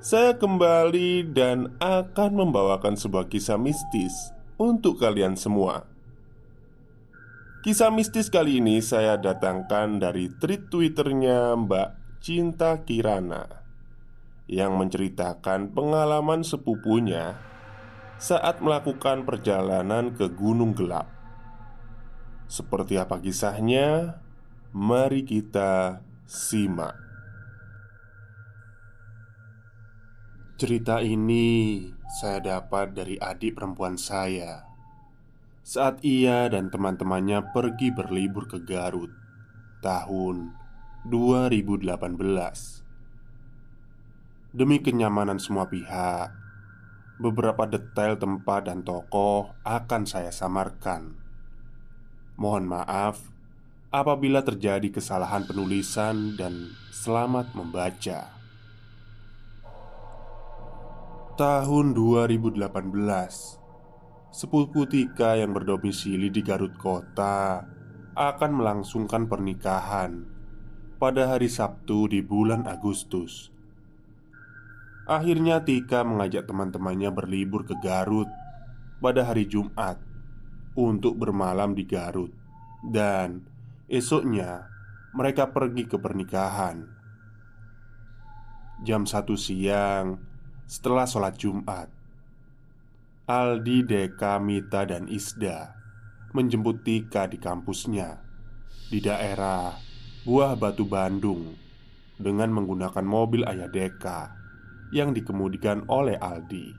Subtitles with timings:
[0.00, 5.84] saya kembali dan akan membawakan sebuah kisah mistis untuk kalian semua.
[7.60, 11.88] Kisah mistis kali ini saya datangkan dari tweet Twitternya Mbak
[12.24, 13.44] Cinta Kirana
[14.48, 17.36] yang menceritakan pengalaman sepupunya
[18.16, 21.12] saat melakukan perjalanan ke Gunung Gelap.
[22.48, 24.16] Seperti apa kisahnya?
[24.72, 27.09] Mari kita simak.
[30.60, 31.88] Cerita ini
[32.20, 34.68] saya dapat dari adik perempuan saya
[35.64, 39.08] saat ia dan teman-temannya pergi berlibur ke Garut
[39.80, 40.52] tahun
[41.08, 41.88] 2018.
[44.52, 46.28] Demi kenyamanan semua pihak,
[47.16, 51.16] beberapa detail tempat dan tokoh akan saya samarkan.
[52.36, 53.32] Mohon maaf
[53.88, 58.39] apabila terjadi kesalahan penulisan dan selamat membaca.
[61.40, 62.60] Tahun 2018
[64.28, 67.64] Sepupu Tika yang berdomisili di Garut Kota
[68.12, 70.20] Akan melangsungkan pernikahan
[71.00, 73.48] Pada hari Sabtu di bulan Agustus.
[75.08, 78.28] Akhirnya Tika mengajak teman-temannya berlibur ke Garut
[79.00, 79.96] Pada hari Jumat
[80.76, 82.36] Untuk bermalam di Garut.
[82.84, 83.48] Dan
[83.88, 84.68] esoknya
[85.16, 86.84] mereka pergi ke pernikahan.
[88.84, 90.29] Jam satu siang
[90.70, 91.90] setelah sholat Jumat
[93.26, 95.74] Aldi, Deka, Mita, dan Isda
[96.30, 98.22] Menjemput Tika di kampusnya
[98.86, 99.74] Di daerah
[100.22, 101.58] Buah Batu Bandung
[102.14, 104.30] Dengan menggunakan mobil ayah Deka
[104.94, 106.70] Yang dikemudikan oleh Aldi.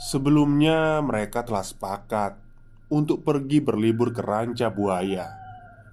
[0.00, 2.40] Sebelumnya mereka telah sepakat
[2.88, 5.28] Untuk pergi berlibur ke Ranca Buaya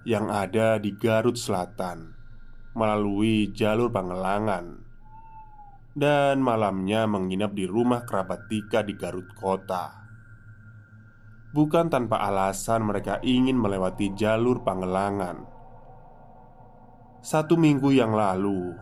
[0.08, 2.16] Yang ada di Garut Selatan
[2.72, 4.85] Melalui jalur Pangelangan
[5.96, 10.04] dan malamnya menginap di rumah kerabat Tika di Garut Kota.
[11.56, 15.48] Bukan tanpa alasan mereka ingin melewati jalur Pangelangan.
[17.24, 18.76] Satu minggu yang lalu,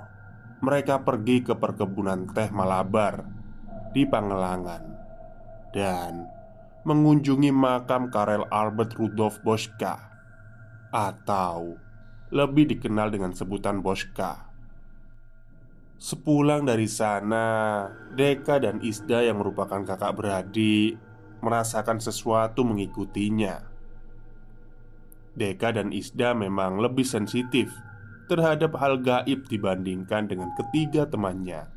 [0.58, 3.22] mereka pergi ke perkebunan teh Malabar
[3.94, 4.82] di Pangelangan
[5.70, 6.26] dan
[6.82, 10.10] mengunjungi makam Karel Albert Rudolf Boschka
[10.91, 11.78] atau
[12.34, 14.53] lebih dikenal dengan sebutan Boschka
[15.94, 20.99] Sepulang dari sana, Deka dan Isda yang merupakan kakak beradik
[21.44, 23.62] merasakan sesuatu mengikutinya.
[25.35, 27.70] Deka dan Isda memang lebih sensitif
[28.31, 31.69] terhadap hal gaib dibandingkan dengan ketiga temannya.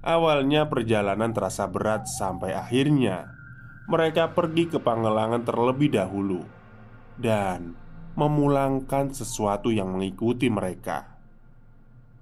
[0.00, 3.36] Awalnya perjalanan terasa berat sampai akhirnya
[3.84, 6.40] mereka pergi ke Pangelangan terlebih dahulu
[7.20, 7.76] dan
[8.16, 11.09] memulangkan sesuatu yang mengikuti mereka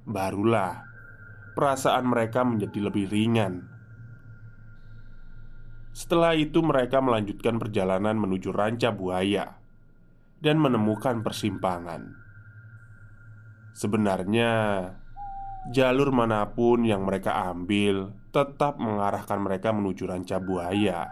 [0.08, 0.88] barulah
[1.52, 3.68] perasaan mereka menjadi lebih ringan.
[5.92, 9.58] Setelah itu, mereka melanjutkan perjalanan menuju Ranca Buaya
[10.38, 12.14] dan menemukan persimpangan.
[13.74, 14.52] Sebenarnya,
[15.74, 21.10] jalur mana pun yang mereka ambil tetap mengarahkan mereka menuju Ranca Buaya.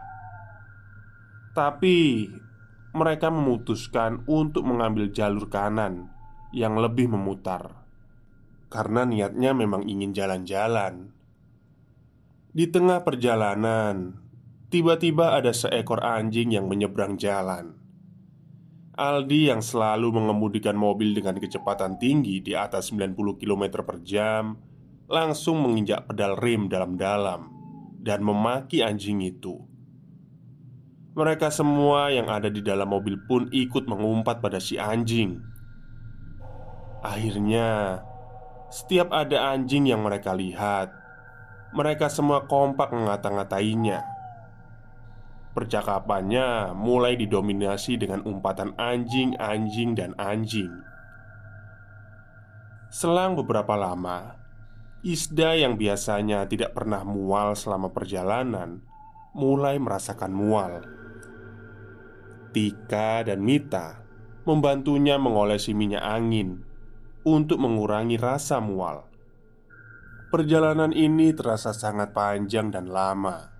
[1.52, 2.30] Tapi
[2.94, 6.08] mereka memutuskan untuk mengambil jalur kanan
[6.54, 7.85] yang lebih memutar
[8.76, 11.16] karena niatnya memang ingin jalan-jalan.
[12.52, 14.20] Di tengah perjalanan,
[14.68, 17.72] tiba-tiba ada seekor anjing yang menyeberang jalan.
[19.00, 24.56] Aldi yang selalu mengemudikan mobil dengan kecepatan tinggi di atas 90 km per jam
[25.04, 27.44] Langsung menginjak pedal rem dalam-dalam
[28.00, 29.60] Dan memaki anjing itu
[31.12, 35.44] Mereka semua yang ada di dalam mobil pun ikut mengumpat pada si anjing
[37.04, 38.00] Akhirnya
[38.68, 40.90] Setiap ada anjing yang mereka lihat
[41.74, 44.16] Mereka semua kompak mengata-ngatainya
[45.56, 50.68] Percakapannya mulai didominasi dengan umpatan anjing, anjing, dan anjing.
[52.92, 54.36] Selang beberapa lama,
[55.00, 58.84] Isda yang biasanya tidak pernah mual selama perjalanan
[59.32, 60.84] mulai merasakan mual.
[62.52, 64.04] Tika dan Mita
[64.44, 66.65] membantunya mengolesi minyak angin
[67.26, 69.02] untuk mengurangi rasa mual.
[70.30, 73.50] Perjalanan ini terasa sangat panjang dan lama,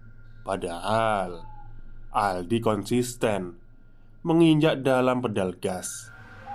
[0.46, 1.42] padahal
[2.14, 3.58] Aldi konsisten
[4.22, 6.10] menginjak dalam pedal gas,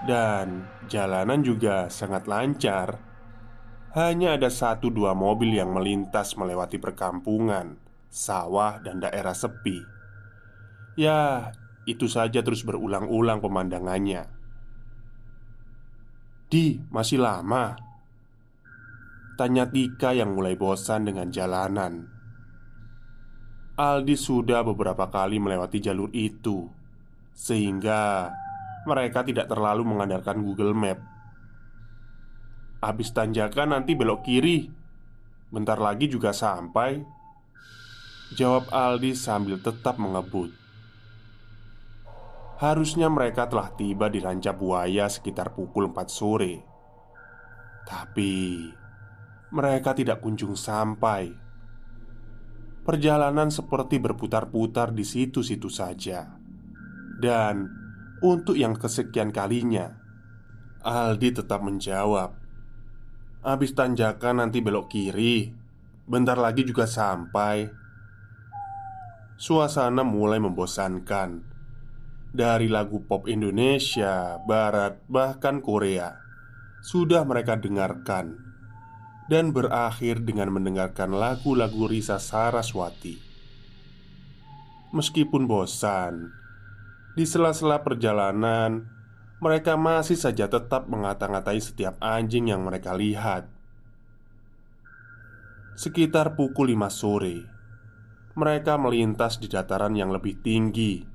[0.08, 3.00] dan jalanan juga sangat lancar.
[3.92, 7.76] Hanya ada satu dua mobil yang melintas melewati perkampungan,
[8.08, 9.84] sawah, dan daerah sepi.
[10.96, 11.52] Ya,
[11.84, 14.41] itu saja terus berulang-ulang pemandangannya.
[16.52, 17.80] Di, masih lama?
[19.40, 22.12] Tanya Tika yang mulai bosan dengan jalanan
[23.82, 26.70] Aldi sudah beberapa kali melewati jalur itu,
[27.34, 28.30] sehingga
[28.86, 31.02] mereka tidak terlalu mengandalkan Google Map.
[32.78, 34.70] Habis tanjakan nanti belok kiri,
[35.50, 37.02] bentar lagi juga sampai.
[38.38, 40.61] Jawab Aldi sambil tetap mengebut.
[42.62, 46.62] Harusnya mereka telah tiba di Ranca Buaya sekitar pukul 4 sore.
[47.90, 48.70] Tapi
[49.50, 51.34] mereka tidak kunjung sampai.
[52.86, 56.38] Perjalanan seperti berputar-putar di situ-situ saja.
[57.18, 57.66] Dan
[58.22, 59.98] untuk yang kesekian kalinya
[60.82, 62.34] Aldi tetap menjawab
[63.46, 65.54] Habis tanjakan nanti belok kiri
[66.10, 67.70] Bentar lagi juga sampai.
[69.38, 71.51] Suasana mulai membosankan
[72.32, 76.16] Dari lagu pop Indonesia, Barat, bahkan Korea
[76.80, 78.40] Sudah mereka dengarkan
[79.28, 83.20] dan berakhir dengan mendengarkan lagu-lagu Risa Saraswati.
[84.96, 86.32] Meskipun bosan,
[87.20, 88.88] di sela-sela perjalanan
[89.44, 93.48] mereka masih saja tetap mengata-ngatai setiap anjing yang mereka lihat.
[95.76, 97.44] Sekitar pukul 5 sore,
[98.40, 101.11] mereka melintas di dataran yang lebih tinggi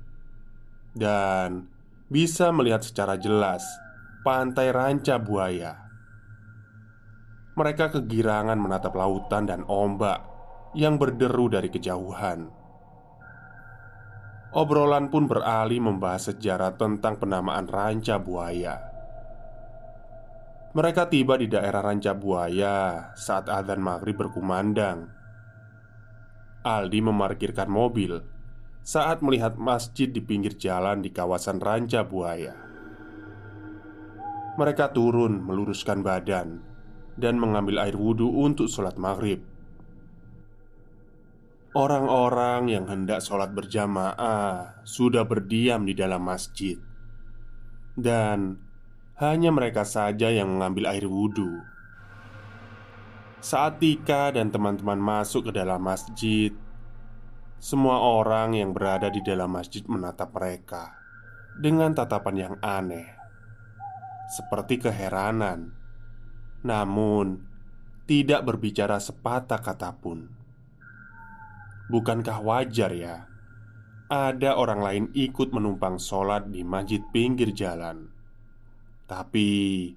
[0.97, 1.69] dan
[2.09, 3.63] bisa melihat secara jelas
[4.25, 5.87] pantai Ranca Buaya.
[7.57, 10.21] Mereka kegirangan menatap lautan dan ombak
[10.77, 12.51] yang berderu dari kejauhan.
[14.53, 18.77] Obrolan pun beralih membahas sejarah tentang penamaan Ranca Buaya.
[20.77, 25.09] Mereka tiba di daerah Ranca Buaya saat adzan maghrib berkumandang.
[26.61, 28.36] Aldi memarkirkan mobil
[28.87, 32.55] saat melihat masjid di pinggir jalan di kawasan Ranca Buaya.
[34.55, 36.63] Mereka turun meluruskan badan
[37.19, 39.43] dan mengambil air wudhu untuk sholat maghrib.
[41.75, 46.79] Orang-orang yang hendak sholat berjamaah sudah berdiam di dalam masjid,
[47.99, 48.55] dan
[49.19, 51.59] hanya mereka saja yang mengambil air wudhu.
[53.43, 56.55] Saat Tika dan teman-teman masuk ke dalam masjid,
[57.57, 60.93] semua orang yang berada di dalam masjid menatap mereka
[61.57, 63.09] dengan tatapan yang aneh,
[64.29, 65.77] seperti keheranan
[66.65, 67.43] namun
[68.07, 70.27] tidak berbicara sepatah kata pun.
[71.87, 73.27] Bukankah wajar ya?
[74.07, 78.07] Ada orang lain ikut menumpang sholat di masjid pinggir jalan,
[79.03, 79.91] tapi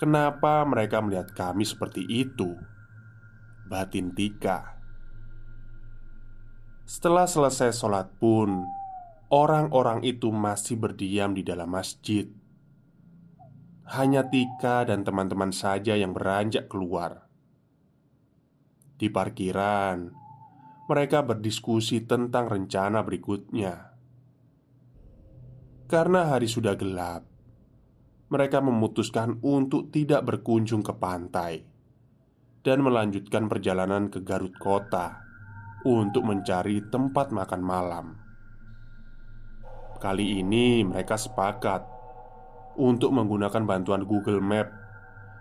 [0.00, 2.56] kenapa mereka melihat kami seperti itu?
[3.68, 4.77] Batin Tika.
[6.88, 8.64] Setelah selesai sholat pun,
[9.28, 12.24] orang-orang itu masih berdiam di dalam masjid
[13.92, 17.28] hanya Tika dan teman-teman saja yang beranjak keluar.
[18.96, 20.08] Di parkiran,
[20.88, 23.92] mereka berdiskusi tentang rencana berikutnya.
[25.92, 27.28] Karena hari sudah gelap,
[28.32, 31.68] mereka memutuskan untuk tidak berkunjung ke pantai
[32.64, 35.27] dan melanjutkan perjalanan ke Garut Kota
[35.86, 38.06] untuk mencari tempat makan malam.
[39.98, 41.82] Kali ini mereka sepakat
[42.78, 44.70] untuk menggunakan bantuan Google Map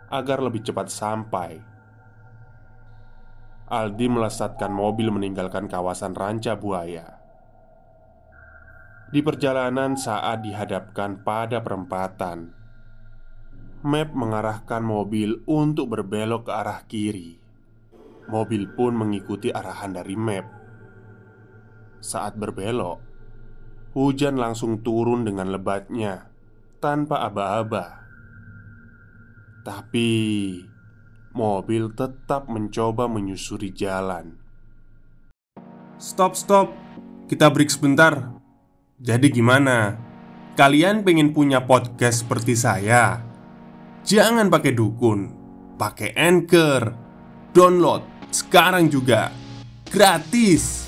[0.10, 1.62] agar lebih cepat sampai.
[3.68, 7.20] Aldi melesatkan mobil meninggalkan kawasan Ranca Buaya.
[9.08, 12.52] Di perjalanan saat dihadapkan pada perempatan,
[13.86, 17.47] Map mengarahkan mobil untuk berbelok ke arah kiri.
[18.28, 20.46] Mobil pun mengikuti arahan dari Map.
[22.04, 23.00] Saat berbelok,
[23.96, 26.28] hujan langsung turun dengan lebatnya
[26.84, 28.04] tanpa aba-aba.
[29.64, 30.12] Tapi
[31.32, 34.36] mobil tetap mencoba menyusuri jalan.
[35.96, 36.76] Stop, stop,
[37.32, 38.36] kita break sebentar.
[39.00, 39.96] Jadi, gimana?
[40.60, 43.24] Kalian pengen punya podcast seperti saya?
[44.04, 45.32] Jangan pakai dukun,
[45.80, 46.96] pakai anchor,
[47.54, 49.32] download sekarang juga
[49.88, 50.86] gratis.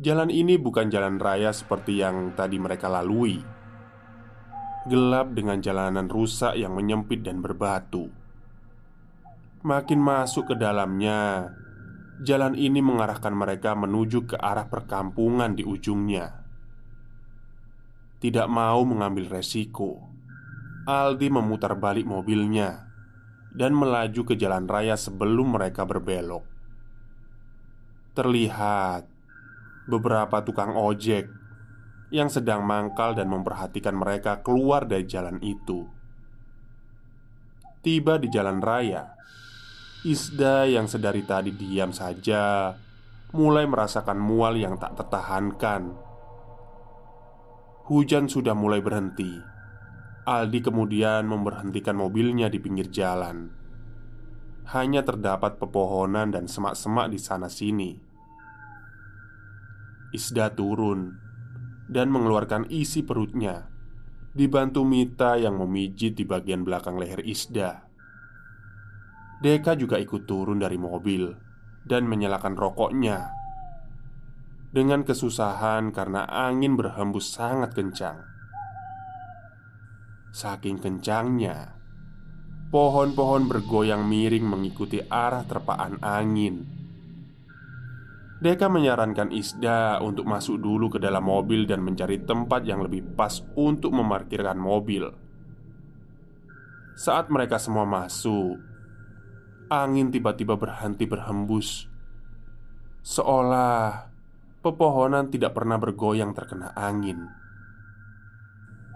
[0.00, 3.40] Jalan ini bukan jalan raya seperti yang tadi mereka lalui.
[4.88, 8.08] Gelap dengan jalanan rusak yang menyempit dan berbatu.
[9.60, 11.52] Makin masuk ke dalamnya,
[12.24, 16.40] jalan ini mengarahkan mereka menuju ke arah perkampungan di ujungnya
[18.20, 19.96] tidak mau mengambil resiko.
[20.84, 22.89] Aldi memutar balik mobilnya
[23.50, 26.46] dan melaju ke jalan raya sebelum mereka berbelok.
[28.14, 29.06] Terlihat
[29.86, 31.26] beberapa tukang ojek
[32.10, 35.86] yang sedang mangkal dan memperhatikan mereka keluar dari jalan itu.
[37.80, 39.14] Tiba di jalan raya,
[40.04, 42.74] Isda yang sedari tadi diam saja
[43.30, 46.10] mulai merasakan mual yang tak tertahankan
[47.90, 49.49] Hujan sudah mulai berhenti.
[50.28, 53.48] Aldi kemudian memberhentikan mobilnya di pinggir jalan.
[54.70, 57.90] Hanya terdapat pepohonan dan semak-semak di sana-sini.
[60.12, 61.16] Isda turun
[61.90, 63.66] dan mengeluarkan isi perutnya,
[64.36, 67.90] dibantu Mita yang memijit di bagian belakang leher Isda.
[69.40, 71.32] Deka juga ikut turun dari mobil
[71.88, 73.40] dan menyalakan rokoknya
[74.70, 78.22] dengan kesusahan karena angin berhembus sangat kencang.
[80.30, 81.74] Saking kencangnya,
[82.70, 86.62] pohon-pohon bergoyang miring mengikuti arah terpaan angin.
[88.40, 93.42] Deka menyarankan Isda untuk masuk dulu ke dalam mobil dan mencari tempat yang lebih pas
[93.58, 95.12] untuk memarkirkan mobil.
[96.94, 98.56] Saat mereka semua masuk,
[99.66, 101.90] angin tiba-tiba berhenti berhembus,
[103.02, 104.08] seolah
[104.62, 107.49] pepohonan tidak pernah bergoyang terkena angin.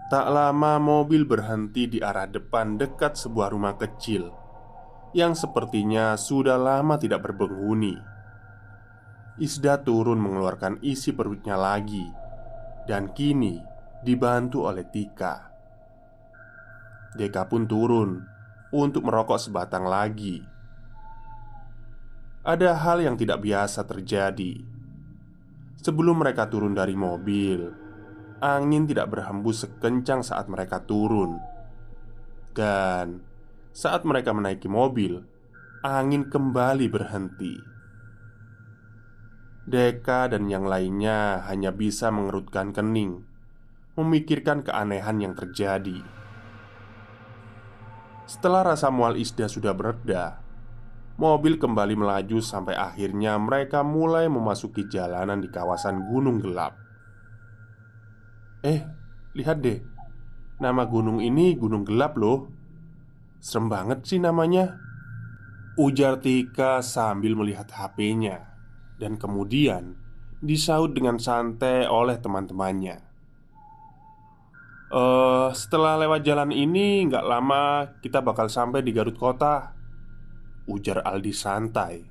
[0.05, 4.29] Tak lama mobil berhenti di arah depan dekat sebuah rumah kecil
[5.15, 7.95] yang sepertinya sudah lama tidak berpenghuni.
[9.41, 12.05] Isda turun mengeluarkan isi perutnya lagi
[12.85, 13.57] dan kini
[14.05, 15.49] dibantu oleh Tika.
[17.15, 18.21] Deka pun turun
[18.75, 20.43] untuk merokok sebatang lagi.
[22.45, 24.75] Ada hal yang tidak biasa terjadi
[25.85, 27.84] Sebelum mereka turun dari mobil,
[28.39, 31.39] angin tidak berhembus sekencang saat mereka turun,
[32.55, 33.21] dan
[33.75, 35.23] saat mereka menaiki mobil,
[35.83, 37.55] angin kembali berhenti.
[39.65, 43.25] Deka dan yang lainnya hanya bisa mengerutkan kening,
[43.97, 46.05] memikirkan keanehan yang terjadi.
[48.29, 50.45] Setelah rasa mual Isda sudah bereda,
[51.15, 56.84] Mobil kembali melaju sampai akhirnya mereka mulai memasuki jalanan di kawasan gunung gelap.
[58.65, 58.81] Eh,
[59.37, 59.77] lihat deh.
[60.57, 62.49] Nama gunung ini Gunung Gelap loh.
[63.37, 64.81] Serem banget sih namanya.
[65.77, 68.41] Ujar Tika sambil melihat HP-nya
[68.97, 69.93] dan kemudian
[70.41, 73.05] disaut dengan santai oleh teman-temannya.
[74.89, 79.73] Uh, setelah lewat jalan ini nggak lama kita bakal sampai di Garut Kota
[80.69, 82.05] Ujar Aldi santai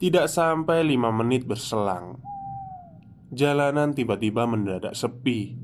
[0.00, 2.33] Tidak sampai lima menit berselang
[3.34, 5.58] Jalanan tiba-tiba mendadak sepi.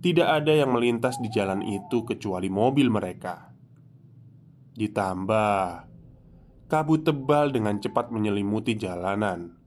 [0.00, 3.52] Tidak ada yang melintas di jalan itu kecuali mobil mereka.
[4.72, 5.60] Ditambah
[6.64, 9.60] Kabut tebal dengan cepat menyelimuti jalanan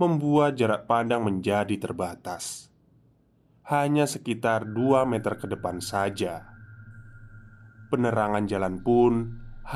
[0.00, 2.72] Membuat jarak pandang menjadi terbatas.
[3.68, 6.48] Hanya sekitar 2 meter ke depan saja.
[7.92, 9.12] Penerangan jalan pun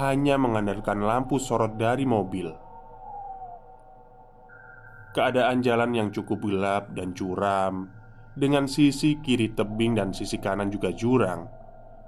[0.00, 2.63] hanya mengandalkan lampu sorot dari mobil.
[5.14, 7.86] Keadaan jalan yang cukup gelap dan curam,
[8.34, 11.46] dengan sisi kiri tebing dan sisi kanan juga jurang,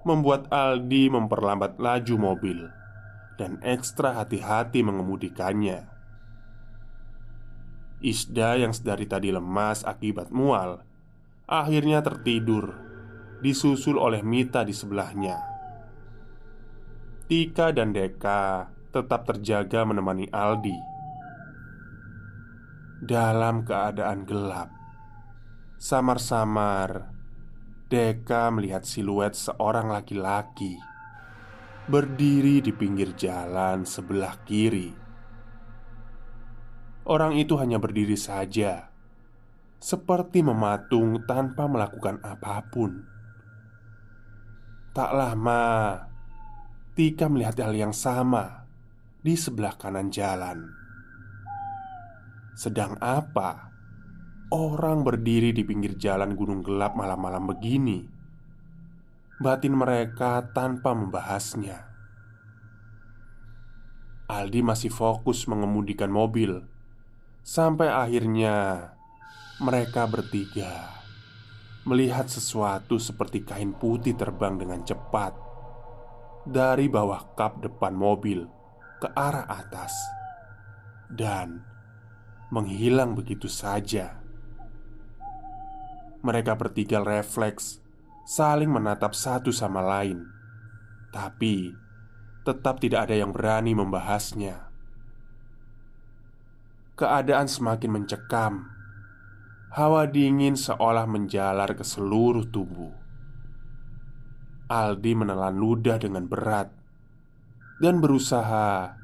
[0.03, 2.67] membuat Aldi memperlambat laju mobil
[3.39, 5.87] dan ekstra hati-hati mengemudikannya.
[8.03, 10.85] Isda yang sedari tadi lemas akibat mual
[11.49, 12.77] Akhirnya tertidur
[13.41, 15.41] Disusul oleh Mita di sebelahnya
[17.25, 20.96] Tika dan Deka tetap terjaga menemani Aldi
[22.97, 24.73] Dalam keadaan gelap.
[25.77, 27.13] Samar-samar
[27.93, 30.81] Deka melihat siluet seorang laki-laki
[31.93, 34.97] Berdiri di pinggir jalan sebelah kiri.
[37.05, 38.89] Orang itu hanya berdiri saja
[39.77, 43.05] Seperti mematung tanpa melakukan apa pun.
[44.97, 45.65] Tak lama
[46.97, 48.65] Tika melihat hal yang sama
[49.21, 50.86] Di sebelah kanan jalan
[52.57, 53.69] Sedang apa?
[54.49, 58.01] Orang berdiri di pinggir jalan gunung gelap malam-malam begini?
[59.37, 61.85] Batin mereka tanpa membahasnya.
[64.33, 66.65] Aldi masih fokus mengemudikan mobil.
[67.45, 68.91] Sampai akhirnya
[69.63, 70.99] Mereka bertiga
[71.87, 75.31] Melihat sesuatu seperti kain putih terbang dengan cepat
[76.43, 78.51] Dari bawah kap depan mobil
[78.99, 79.95] Ke arah atas.
[81.07, 81.76] Dan
[82.51, 84.27] Menghilang begitu saja
[86.27, 87.79] mereka bertiga refleks
[88.27, 90.27] saling menatap satu sama lain,
[91.15, 91.71] tapi
[92.43, 94.67] tetap tidak ada yang berani membahasnya.
[96.99, 98.75] Keadaan semakin mencekam.
[99.71, 102.91] Hawa dingin seolah menjalar ke seluruh tubuh.
[104.67, 106.73] Aldi menelan ludah dengan berat
[107.79, 108.99] dan berusaha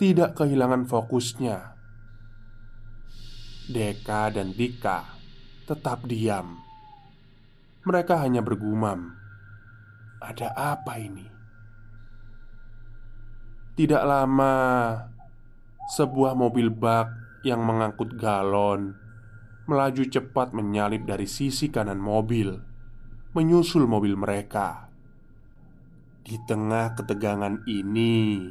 [0.00, 1.77] tidak kehilangan fokusnya.
[3.68, 5.04] Deka dan Dika
[5.68, 6.56] tetap diam.
[7.84, 9.12] Mereka hanya bergumam,
[10.24, 11.28] "Ada apa ini?"
[13.76, 14.56] Tidak lama,
[15.92, 18.96] sebuah mobil bak yang mengangkut galon
[19.68, 22.56] melaju cepat menyalip dari sisi kanan mobil,
[23.36, 24.88] menyusul mobil mereka.
[26.24, 28.48] Di tengah ketegangan ini,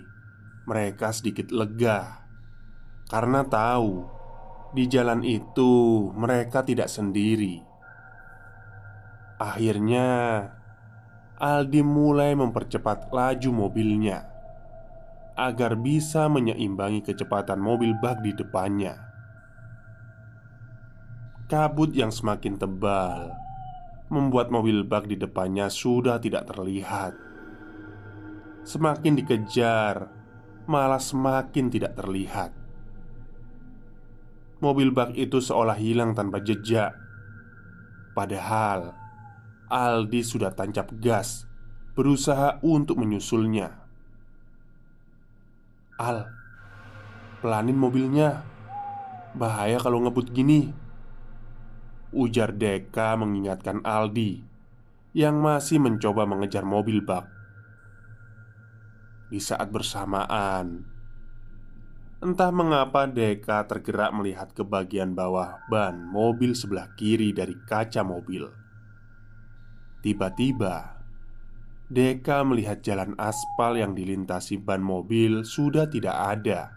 [0.69, 2.21] mereka sedikit lega
[3.09, 4.16] karena tahu
[4.75, 7.63] di jalan itu mereka tidak sendiri.
[9.37, 10.07] Akhirnya
[11.37, 14.25] Aldi mulai mempercepat laju mobilnya
[15.37, 18.97] Agar bisa menyeimbangi kecepatan mobil bak di depannya.
[21.45, 23.29] Kabut yang semakin tebal
[24.09, 27.13] Membuat mobil bak di depannya sudah tidak terlihat.
[28.65, 30.09] Semakin dikejar
[30.65, 32.66] Malah semakin tidak terlihat
[34.57, 36.97] Mobil bak itu seolah hilang tanpa jejak.
[38.17, 38.97] Padahal
[39.69, 41.45] Aldi sudah tancap gas
[41.97, 43.73] Berusaha untuk menyusulnya.
[45.97, 46.29] Al
[47.41, 48.45] Pelanin mobilnya.
[49.33, 50.73] Bahaya kalau ngebut gini.
[52.13, 54.45] Ujar Deka mengingatkan Aldi
[55.17, 57.25] Yang masih mencoba mengejar mobil bak.
[59.33, 60.96] Di saat bersamaan
[62.17, 68.49] Entah mengapa Deka tergerak melihat ke bagian bawah ban mobil sebelah kiri dari kaca mobil.
[70.01, 70.97] Tiba-tiba
[71.93, 76.73] Deka melihat jalan aspal yang dilintasi ban mobil sudah tidak ada.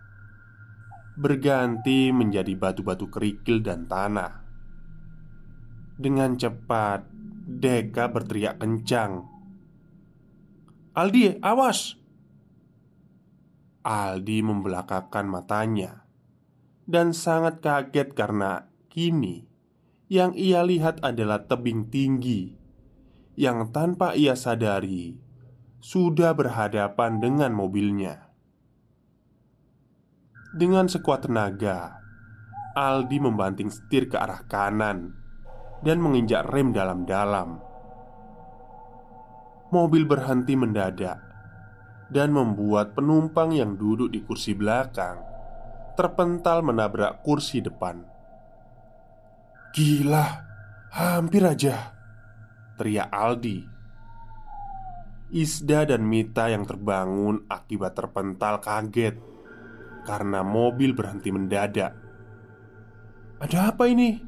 [1.17, 4.45] Berganti menjadi batu-batu kerikil dan tanah.
[5.97, 7.09] Dengan cepat
[7.49, 9.25] Deka berteriak kencang.
[10.93, 12.00] Aldi, awas!
[13.81, 16.05] Aldi membelakangkan matanya
[16.85, 19.49] dan sangat kaget karena kini
[20.13, 22.61] yang ia lihat adalah tebing tinggi
[23.41, 25.17] yang tanpa ia sadari
[25.81, 28.29] sudah berhadapan dengan mobilnya.
[30.53, 32.05] Dengan sekuat tenaga,
[32.77, 35.17] Aldi membanting setir ke arah kanan
[35.81, 37.65] dan menginjak rem dalam-dalam.
[39.73, 41.30] Mobil berhenti mendadak
[42.11, 45.31] dan membuat penumpang yang duduk di kursi belakang
[45.95, 48.03] terpental menabrak kursi depan.
[49.71, 50.27] "Gila,
[50.91, 51.93] hampir aja!"
[52.81, 53.69] teriak Aldi.
[55.31, 59.15] Isda dan Mita yang terbangun akibat terpental kaget
[60.03, 61.95] karena mobil berhenti mendadak.
[63.39, 64.19] "Ada apa ini?"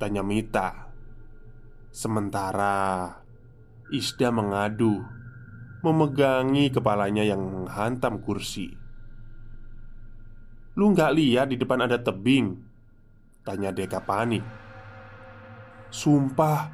[0.00, 0.88] tanya Mita.
[1.90, 3.10] Sementara
[3.90, 5.02] Isda mengadu
[5.80, 8.76] Memegangi kepalanya yang menghantam kursi
[10.76, 12.60] Lu nggak lihat di depan ada tebing?
[13.40, 14.44] Tanya Deka panik
[15.88, 16.68] Sumpah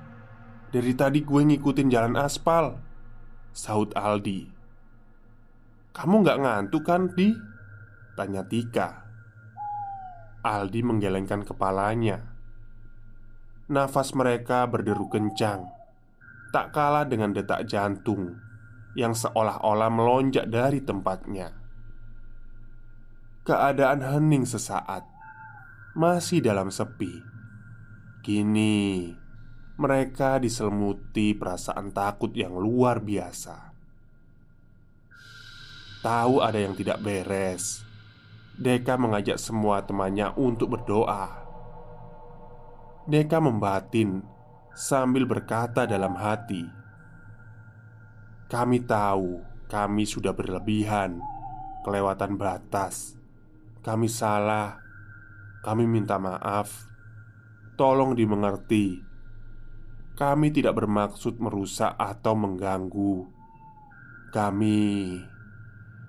[0.75, 2.75] Dari tadi gue ngikutin jalan aspal
[3.55, 4.51] Saud Aldi
[5.95, 7.31] Kamu nggak ngantuk kan, Di?
[8.19, 9.07] Tanya Tika
[10.47, 12.23] Aldi menggelengkan kepalanya.
[13.67, 15.67] Nafas mereka berderu kencang,
[16.55, 18.46] tak kalah dengan detak jantung
[18.97, 21.53] yang seolah-olah melonjak dari tempatnya.
[23.45, 25.05] Keadaan hening sesaat,
[25.93, 27.13] masih dalam sepi.
[28.25, 29.15] Kini
[29.77, 33.77] mereka diselimuti perasaan takut yang luar biasa.
[36.01, 37.85] Tahu ada yang tidak beres.
[38.57, 41.45] Deka mengajak semua temannya untuk berdoa.
[43.05, 44.25] Deka membatin
[44.73, 46.65] sambil berkata dalam hati,
[48.47, 51.19] "Kami tahu kami sudah berlebihan,
[51.83, 53.19] kelewatan batas.
[53.83, 54.79] Kami salah.
[55.67, 56.87] Kami minta maaf.
[57.75, 59.03] Tolong dimengerti.
[60.15, 63.27] Kami tidak bermaksud merusak atau mengganggu.
[64.31, 64.79] Kami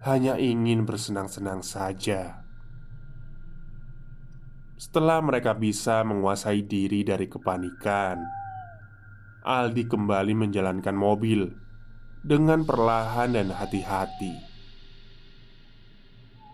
[0.06, 2.46] hanya ingin bersenang-senang saja."
[4.78, 8.22] Setelah mereka bisa menguasai diri dari kepanikan,
[9.42, 11.67] Aldi kembali menjalankan mobil
[12.28, 14.36] dengan perlahan dan hati-hati.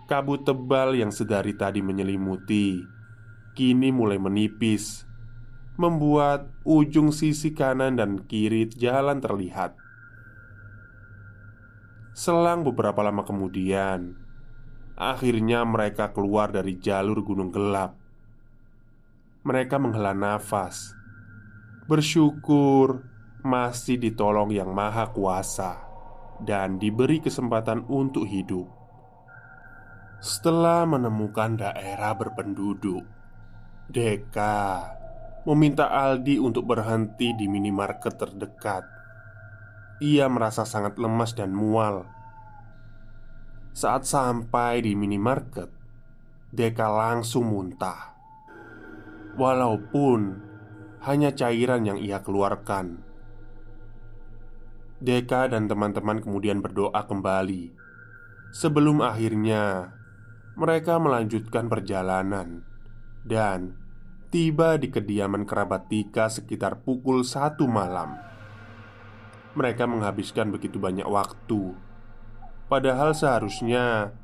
[0.06, 2.86] Kabut tebal yang sedari tadi menyelimuti
[3.58, 5.10] kini mulai menipis,
[5.82, 9.74] membuat ujung sisi kanan dan kiri jalan terlihat.
[12.14, 14.14] Selang beberapa lama kemudian,
[14.94, 17.98] akhirnya mereka keluar dari jalur gunung gelap
[19.44, 20.96] mereka menghela nafas,
[21.84, 23.04] bersyukur
[23.44, 25.78] masih ditolong Yang Maha Kuasa
[26.42, 28.68] dan diberi kesempatan untuk hidup.
[30.24, 33.04] Setelah menemukan daerah berpenduduk,
[33.92, 34.88] Deka
[35.44, 38.84] meminta Aldi untuk berhenti di minimarket terdekat.
[40.00, 42.08] Ia merasa sangat lemas dan mual.
[43.76, 45.68] Saat sampai di minimarket,
[46.56, 48.14] Deka langsung muntah
[49.34, 50.38] walaupun
[51.04, 53.13] hanya cairan yang ia keluarkan.
[55.04, 57.76] Deka dan teman-teman kemudian berdoa kembali.
[58.56, 59.92] Sebelum akhirnya
[60.56, 62.64] mereka melanjutkan perjalanan
[63.28, 63.76] dan
[64.32, 68.16] tiba di kediaman kerabat Tika sekitar pukul satu malam.
[69.60, 71.76] Mereka menghabiskan begitu banyak waktu,
[72.72, 74.16] padahal seharusnya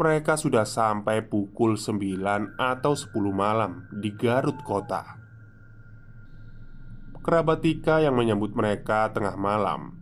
[0.00, 5.20] mereka sudah sampai pukul 9 atau 10 malam di Garut kota.
[7.20, 9.95] Kerabat Tika yang menyambut mereka tengah malam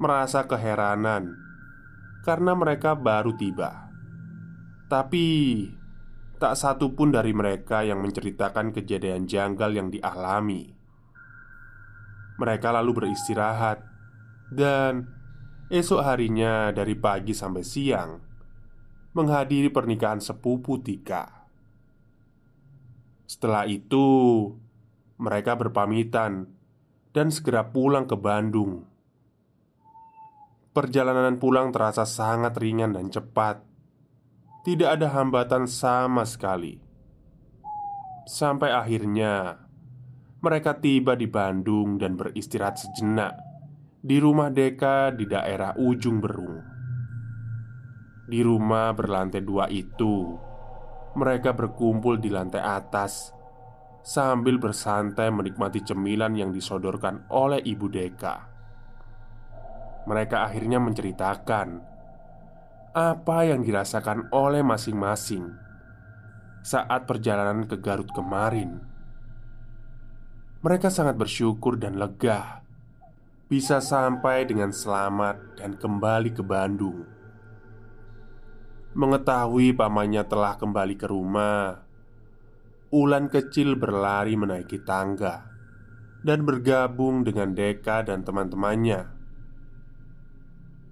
[0.00, 1.36] Merasa keheranan
[2.24, 3.92] Karena mereka baru tiba
[4.88, 5.26] Tapi
[6.40, 10.72] Tak satu pun dari mereka yang menceritakan kejadian janggal yang dialami
[12.40, 13.84] Mereka lalu beristirahat
[14.48, 15.04] Dan
[15.68, 18.30] esok harinya dari pagi sampai siang
[19.10, 21.46] menghadiri pernikahan sepupu Tika.
[23.26, 24.06] Setelah itu,
[25.18, 26.50] mereka berpamitan
[27.10, 28.86] dan segera pulang ke Bandung.
[30.70, 33.66] Perjalanan pulang terasa sangat ringan dan cepat.
[34.62, 36.78] Tidak ada hambatan sama sekali.
[38.30, 39.66] Sampai akhirnya
[40.38, 43.34] mereka tiba di Bandung dan beristirahat sejenak
[43.98, 46.62] di rumah Deka di daerah ujung Berung.
[48.30, 50.38] Di rumah berlantai dua itu,
[51.18, 53.34] mereka berkumpul di lantai atas
[54.06, 58.49] sambil bersantai menikmati cemilan yang disodorkan oleh Ibu Deka.
[60.08, 61.68] Mereka akhirnya menceritakan
[62.90, 65.46] apa yang dirasakan oleh masing-masing
[66.60, 68.82] saat perjalanan ke Garut kemarin.
[70.60, 72.60] Mereka sangat bersyukur dan lega
[73.50, 77.02] bisa sampai dengan selamat dan kembali ke Bandung.
[78.90, 81.78] Mengetahui pamannya telah kembali ke rumah
[82.90, 85.46] Ulan kecil berlari menaiki tangga
[86.26, 89.19] Dan bergabung dengan Deka dan teman-temannya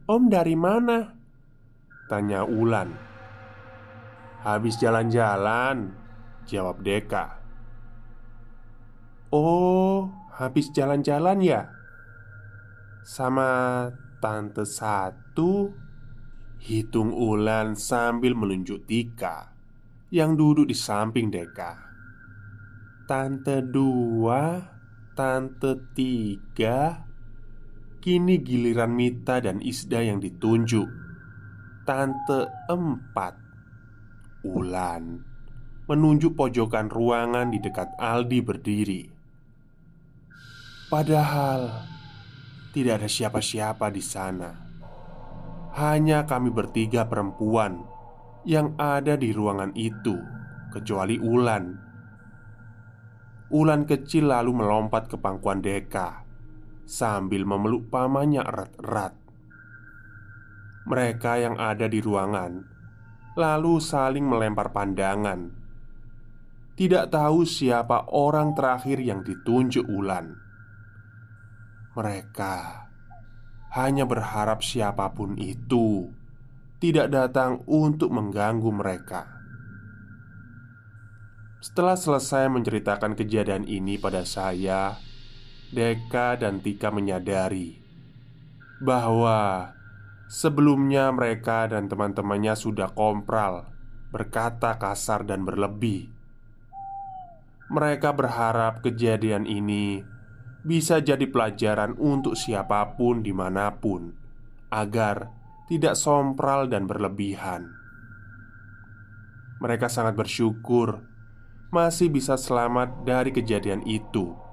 [0.08, 1.04] Om dari mana?
[2.08, 2.88] Tanya Ulan
[4.40, 5.92] Habis jalan-jalan
[6.48, 7.36] Jawab Deka
[9.28, 11.68] Oh, habis jalan-jalan ya?
[13.04, 13.84] Sama
[14.24, 15.76] tante satu
[16.56, 19.52] Hitung Ulan sambil menunjuk Tika
[20.08, 21.72] Yang duduk di samping Deka
[23.04, 24.56] Tante dua
[25.12, 27.07] Tante tiga
[28.08, 30.88] Kini giliran Mita dan Isda yang ditunjuk.
[31.84, 33.36] Tante empat
[34.48, 35.20] Ulan
[35.84, 39.02] Menunjuk pojokan ruangan di dekat Aldi berdiri.
[40.88, 41.84] Padahal
[42.72, 44.56] Tidak ada siapa-siapa di sana.
[45.76, 47.84] Hanya kami bertiga perempuan
[48.48, 50.16] yang ada di ruangan itu
[50.72, 51.76] kecuali Ulan.
[53.52, 56.27] Ulan kecil lalu melompat ke pangkuan Deka
[56.88, 59.12] sambil memeluk pamannya erat-erat.
[60.88, 62.78] Mereka yang ada di ruangan
[63.38, 65.54] lalu saling melempar pandangan.
[66.74, 70.34] Tidak tahu siapa orang terakhir yang ditunjuk Ulan.
[71.94, 72.54] Mereka
[73.78, 76.10] hanya berharap siapa pun itu
[76.78, 79.22] tidak datang untuk mengganggu mereka.
[81.58, 84.94] Setelah selesai menceritakan kejadian ini pada saya,
[85.68, 87.76] Deka dan Tika menyadari
[88.80, 89.68] bahwa
[90.24, 93.68] sebelumnya mereka dan teman-temannya sudah kompral,
[94.08, 96.08] berkata kasar dan berlebih.
[97.68, 100.00] Mereka berharap kejadian ini
[100.64, 104.16] bisa jadi pelajaran untuk siapa pun di mana pun,
[104.72, 105.28] agar
[105.68, 107.68] tidak sompral dan berlebihan.
[109.60, 111.04] Mereka sangat bersyukur
[111.68, 114.47] masih bisa selamat dari kejadian itu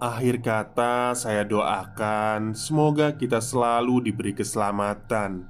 [0.00, 5.44] Akhir kata, saya doakan semoga kita selalu diberi keselamatan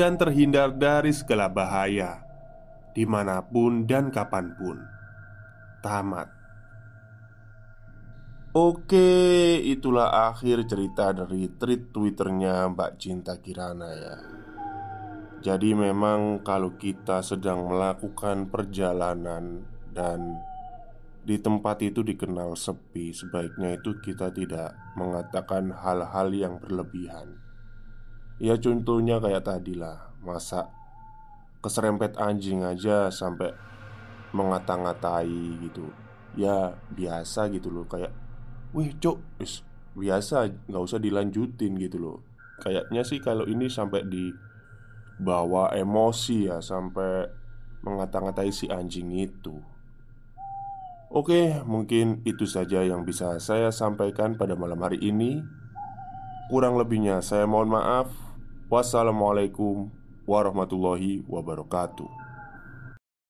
[0.00, 2.24] dan terhindar dari segala bahaya
[2.96, 4.80] di mana pun dan kapan pun.
[5.84, 6.32] Tamat.
[8.56, 14.16] Oke, itulah akhir cerita dari tweet twitternya Mbak Cinta Kirana ya.
[15.44, 19.60] Jadi memang kalau kita sedang melakukan perjalanan
[19.92, 20.40] dan
[21.26, 27.34] di tempat itu dikenal sepi, sebaiknya itu kita tidak mengatakan hal-hal yang berlebihan.
[28.38, 30.70] Ya contohnya kayak tadi lah, masa
[31.66, 33.50] keserempet anjing aja sampai
[34.30, 35.90] mengata-ngatai gitu.
[36.38, 38.14] Ya biasa gitu loh, kayak,
[38.70, 38.94] wih
[39.42, 39.66] is,
[39.98, 42.18] biasa, nggak usah dilanjutin gitu loh.
[42.62, 44.30] Kayaknya sih kalau ini sampai di
[45.18, 47.26] bawa emosi ya sampai
[47.82, 49.58] mengata-ngatai si anjing itu.
[51.06, 55.38] Oke, mungkin itu saja yang bisa saya sampaikan pada malam hari ini.
[56.50, 58.10] Kurang lebihnya, saya mohon maaf.
[58.66, 59.86] Wassalamualaikum
[60.26, 62.25] warahmatullahi wabarakatuh.